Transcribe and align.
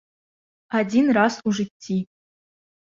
Адзін 0.79 1.05
раз 1.21 1.33
у 1.47 1.57
жыцці. 1.61 1.97